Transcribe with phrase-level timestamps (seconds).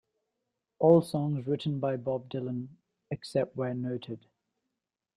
[0.79, 2.69] All songs written by Bob Dylan,
[3.11, 4.25] except where noted.